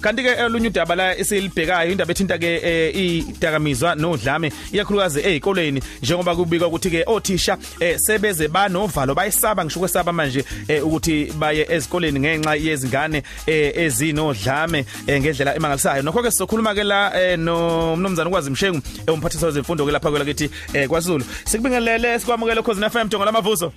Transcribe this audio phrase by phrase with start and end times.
[0.00, 6.68] kanti ke olunye udaba la esilibhekayo indaba ethinta ke idakamizwa nodlame iyakhulukazi ezikoleni njengoba kubikwa
[6.68, 7.58] ukuthi ke othisha
[7.96, 10.44] sebeze banovalo bayisaba ngisho kwesaba manje
[10.82, 16.02] ukuthi baye ezikoleni ngenxa yezingane ezinodlame ngendlela emangalisayo.
[16.02, 20.50] Nokho ke sizokhuluma ke la no mnumzana ukwazi mshengu umphathiswa wezemfundo ke lapha kwelakithi
[20.88, 21.24] kwaZulu.
[21.44, 23.72] Sikubingelele sikwamukele cause na FM jongo lamavuso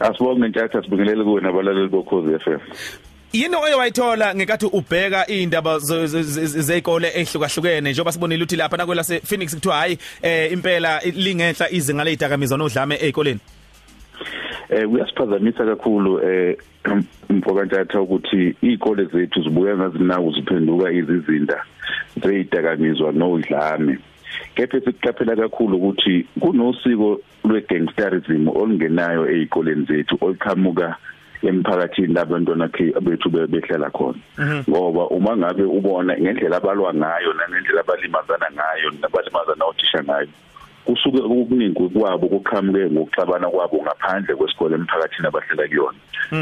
[0.00, 2.58] Asibonge ntshatha sibingelele kuwe nabalaleli bokhozi FM
[3.32, 9.54] Yini oye wayithola ngekathi ubheka indaba zezikole ehlukahlukene njengoba sibonile ukuthi lapha nakwela se Phoenix
[9.54, 13.40] kuthiwa hayi eh impela lingenhla izinga lezidakamizwa nodlame ezikoleni
[14.68, 16.56] Eh kuyasiphazamisa kakhulu eh
[17.30, 21.64] mfokantatha ukuthi izikole zethu zibuya ngazinawo ziphenduka izizinda
[22.22, 23.98] zezidakamizwa nodlame
[24.54, 30.96] kepha sikuqaphela kakhulu ukuthi kunosiko lwegangsterism olungenayo ezikoleni zethu oluqhamuka
[31.42, 32.68] emphakathini labantwana
[33.00, 34.18] bethu behlala khona.
[34.68, 40.28] Ngoba uma ngabe ubona ngendlela abalwa ngayo nangendlela abalimazana ngayo nabalimazana othisha ngayo
[40.84, 45.98] kusuke okuningi kwabo kuqhamuke ngokuxabana kwabo ngaphandle kwesikole emphakathini abahlala kuyona.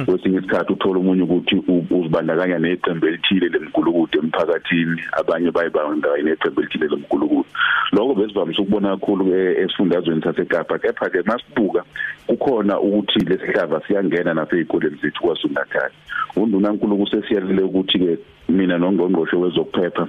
[0.06, 1.56] Kwesinye isikhathi uthola umunye ukuthi
[1.90, 7.48] uzibandakanya neqembu elithile lemgulukude emphakathini abanye bayibandakanya neqembu elithile lemgulukude
[7.92, 10.78] lokho besivamise ukubona kakhulu esifundazweni saseKapa.
[10.78, 11.84] Kepha ke masibuka
[12.26, 15.90] kukhona ukuthi lesihlava siyangena nasezikoleni zethu Natal
[16.36, 18.18] undunankulu kusesiyalele ukuthi ke
[18.50, 20.08] mina nongqongqoshe wezokuphepha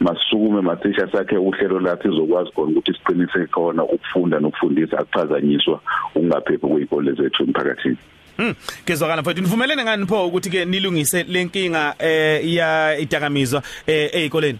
[0.00, 5.80] masukume mathisha sakhe uhlelo lathi izokwazi khona ukuthi siqinise khona ukufunda nokufundisa akuphazanyiswa
[6.14, 7.96] ukungaphephi kwezikole zethu emphakathini.
[8.36, 9.42] Hmm kezwakala mfowethu.
[9.42, 14.58] Nivumelene ngani pho ukuthi ke nilungise lenkinga eh ya idakamizwa eh ezikoleni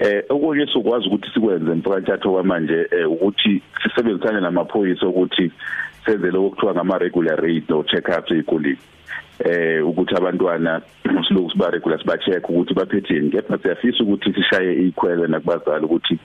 [0.00, 5.50] eh okunye sokwazi ukuthi sikwenze mfakathatho kwamanje ukuthi sisebenzisane namaphoyisa ukuthi
[6.06, 8.78] senze lokho kuthiwa ngama regular raid no check ups ezikoleni
[9.44, 10.82] eh ukuthi abantwana
[11.28, 16.18] siloku siba regular siba check ukuthi baphetheni kepha siyafisa ukuthi sishaye ikhwele nakubazali ukuthi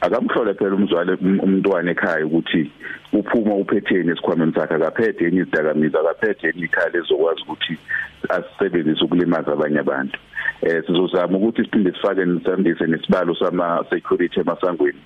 [0.00, 2.70] akamhlole phela umzwale umntwana ekhaya ukuthi
[3.12, 7.74] uphuma uphetheni esikhwameni sakhe akaphethe enye izidakamizwa akaphethe enye ikhaya ezokwazi ukuthi
[8.28, 10.18] asebenzise ukulimaza abanye abantu.
[10.62, 14.98] Eh sizozama ukuthi siphinde sifake nisandise nesibalo sama security emasangweni.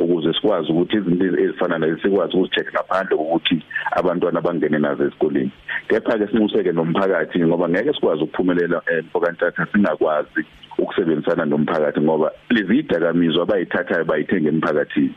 [0.00, 3.62] Ukuze sikwazi ukuthi izinto ezifana nalezi sikwazi ukucheck ngaphandle ukuthi
[3.92, 5.50] abantwana bangene nazo esikoleni.
[5.88, 10.42] Kepha ke sinxuseke nomphakathi ngoba ngeke sikwazi ukuphumelela empokantatha singakwazi
[10.78, 15.14] ukusebenzisana nomphakathi ngoba lezi idakamizwa abayithathayo bayithenga emphakathini.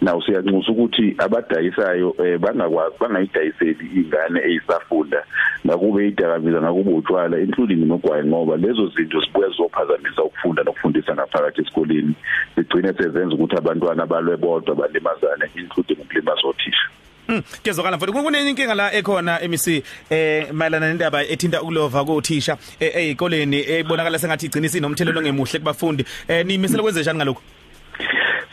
[0.00, 5.24] Naw siyanxusa ukuthi abadayisayo bangakwazi bangayidayiseli ingane ezisafunda
[5.66, 12.14] ngakube idakamizwa ngakube utshwala including nogwayi ngoba lezo zinto sibuye zizophazamisa ukufunda nokufundisa ngaphakathi esikoleni.
[12.54, 16.88] Sigcine sezenza ukuthi abantwana abalwe bodwa balimazane including ukulimaza othisha.
[17.28, 18.22] Mm, kezokala mfowethu.
[18.22, 24.66] Kunenye inkinga la ekhona MEC eh mayelana nendaba ethinta ukulova kothisha ezikoleni ebonakala sengathi igcina
[24.66, 26.04] isinomthelelo ngemuhle kubafundi.
[26.28, 27.42] Eh nimisele kwenze njani ngalokho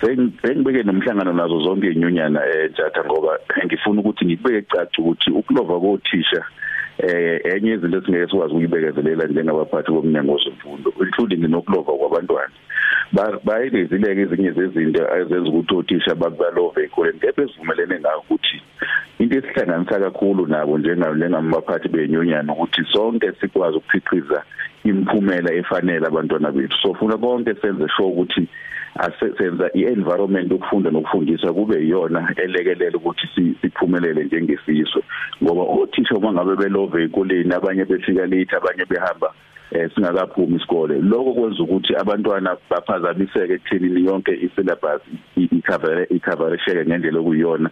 [0.02, 6.46] Sengibeke nomhlangano nazo zonke inyunyana ejatha ngoba ngifuna ukuthi ngibeke ecaca ukuthi ukulova kothisha
[7.02, 12.54] eh enye izinto esingeke sikwazi ukuyibekezelela njengabaphathi bomnyango wezemfundo including nokulova kwabantwana.
[13.44, 18.58] Bayilezileke ezinye zezinto ezenza ukuthi othisha babalove ezikoleni kepha sivumelene ngakho ukuthi
[19.20, 24.44] into esihlanganisa kakhulu nabo njengamabaphathi benyonyana ukuthi sonke sikwazi ukukhiqiza
[24.84, 26.78] imiphumela efanele abantwana bethu.
[26.82, 28.48] So funa konke senze sure ukuthi
[28.96, 35.02] asenza i-environment ukufunda nokufundisa kube iyona elekelela ukuthi siphumelele njengesizwe
[35.44, 39.34] ngoba othisha uma ngabe belove ezikoleni abanye befika late abanye behamba
[39.72, 41.00] eh singakaphumi isikole.
[41.02, 45.02] Lokho kwenza ukuthi abantwana baphazamiseke ekuthenini yonke isyllabus
[45.35, 47.69] icover icoverisheke ngendlela okuyiyona.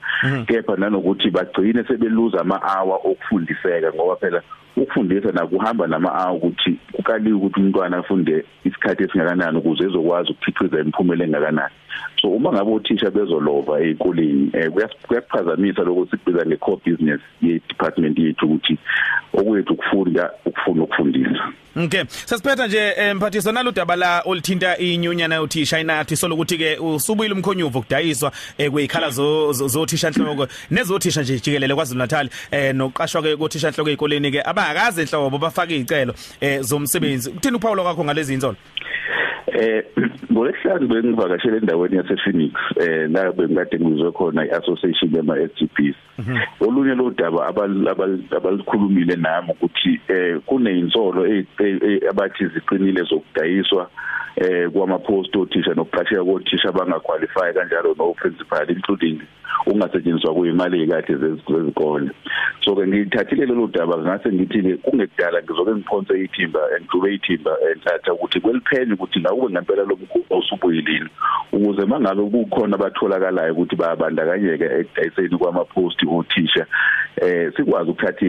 [0.48, 4.42] Kepha nanokuthi bagcine sebeluza ama-hour okufundiseka ngoba phela
[4.82, 11.74] ukufundisa nakuhamba nama-hour ukuthi kukaliwe ukuthi umntwana afunde isikhathi esingakanani ukuze ezokwazi ukukhiqiza imiphumela engakanani.
[12.22, 14.70] So uma ngabe othisha bezolova ezikoleni eh
[15.08, 18.78] kuyakuphazamisa lokho sikubiza nge-core business ye-department yethu ukuthi
[19.34, 21.54] okwethu ukufunda ukufunda ukufundisa.
[21.86, 22.04] Okay.
[22.26, 28.32] Sasiphetha nje mphathiso naludaba la olithinta inyunyana yothisha inathi solokuthi ke usubuyile umkhonyuvo kudayiswa
[28.72, 34.32] kwezikhala zo zothisha enhloko nezothisha nje jikelele kwaZulu Natal eh noqashwa ke kothisha enhloko ezikoleni
[34.32, 37.32] ke abakaze enhlobo bafaka izicelo eh zomsebenzi.
[37.32, 38.58] Kuthini uPaulo kwakho ngalezi inzono?
[39.48, 39.84] Eh
[40.32, 45.96] ngolesihlanu bengivakashele endaweni yase Phoenix eh la bengikade ngizwe khona iAssociation yama SGPs.
[46.62, 51.26] Olunye lo daba abalikhulumile nami ukuthi eh kuneyinzolo
[52.10, 53.90] abathi ziqinile zokudayiswa
[54.36, 59.22] eh kwama post othisha nokuqasheka kothisha abangaqualify kanjalo no principal including
[59.66, 62.12] ungasetshenziswa kuyimali ekade zezikole.
[62.64, 68.14] So ke ngithathile lelo daba ngase ngithi ke kungekudala ngizoke ngiphonse ithimba ngicube ithimba enthatha
[68.14, 71.10] ukuthi kweliphenya ukuthi la ube ngempela lo mkhuba usubuyilini
[71.52, 76.66] ukuze mangabe kukhona abatholakalayo ukuthi bayabandakanyeka ekudayiseni kwama-post othisha
[77.22, 78.26] eh sikwazi ukuthatha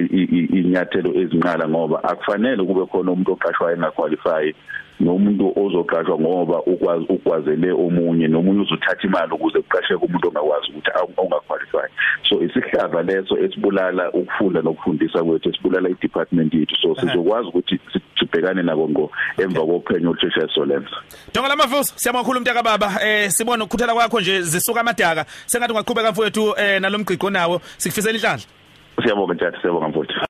[0.58, 4.52] inyathelo ezinqala ngoba akufanele kube khona umuntu oqashwayo engaqualify
[5.00, 11.88] nomuntu ozoqashwa ngoba ukwazi ukwazele omunye nomunye uzothatha imali ukuze kuqasheke umuntu ongakwazi ukuthi ongaqualify
[12.28, 16.76] so isihlava leso esibulala ukufunda nokufundisa kwethu esibulala i-department yethu.
[16.82, 17.80] So sizokwazi ukuthi
[18.18, 20.96] sibhekane nako ngo emva kophenyo olutshesha solenza
[21.34, 22.88] Donga lamavuso siyabonga kakhulu umntaka baba.
[23.02, 25.24] Eh sibona ukukhuthela kwakho nje zisuka amadaka.
[25.46, 27.60] Sengathi ungaqhubeka mfowethu eh nalomgqiqo nawo.
[27.76, 28.46] Sikufisela inhlanhla
[29.02, 30.26] Siyabonga njalo siyabonga mfowethu.